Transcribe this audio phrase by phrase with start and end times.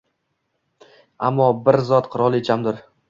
[1.29, 2.83] Ammo bir zot qirolichamdir!